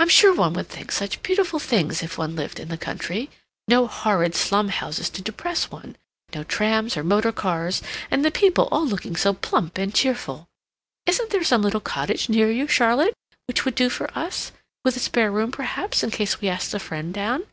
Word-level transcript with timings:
"I'm 0.00 0.08
sure 0.08 0.34
one 0.34 0.52
would 0.54 0.68
think 0.68 0.90
such 0.90 1.22
beautiful 1.22 1.60
things 1.60 2.02
if 2.02 2.18
one 2.18 2.34
lived 2.34 2.58
in 2.58 2.70
the 2.70 2.76
country. 2.76 3.30
No 3.68 3.86
horrid 3.86 4.34
slum 4.34 4.68
houses 4.68 5.08
to 5.10 5.22
depress 5.22 5.70
one, 5.70 5.94
no 6.34 6.42
trams 6.42 6.96
or 6.96 7.04
motor 7.04 7.30
cars; 7.30 7.80
and 8.10 8.24
the 8.24 8.32
people 8.32 8.66
all 8.72 8.84
looking 8.84 9.14
so 9.14 9.32
plump 9.32 9.78
and 9.78 9.94
cheerful. 9.94 10.48
Isn't 11.06 11.30
there 11.30 11.44
some 11.44 11.62
little 11.62 11.78
cottage 11.78 12.28
near 12.28 12.50
you, 12.50 12.66
Charlotte, 12.66 13.14
which 13.46 13.64
would 13.64 13.76
do 13.76 13.88
for 13.88 14.10
us, 14.18 14.50
with 14.84 14.96
a 14.96 14.98
spare 14.98 15.30
room, 15.30 15.52
perhaps, 15.52 16.02
in 16.02 16.10
case 16.10 16.40
we 16.40 16.48
asked 16.48 16.74
a 16.74 16.80
friend 16.80 17.14
down? 17.14 17.46